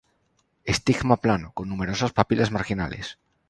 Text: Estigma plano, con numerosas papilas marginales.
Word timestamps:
Estigma 0.73 1.17
plano, 1.25 1.47
con 1.55 1.65
numerosas 1.69 2.11
papilas 2.19 2.49
marginales. 2.57 3.19